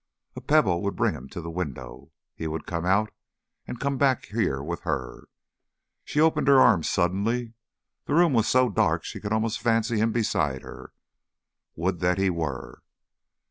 [0.35, 2.11] A pebble would bring him to the window.
[2.33, 3.11] He would come out,
[3.67, 5.27] and come back here with her.
[6.03, 7.53] She opened her arms suddenly.
[8.05, 10.91] The room was so dark she almost could fancy him beside her.
[11.75, 12.81] Would that he were!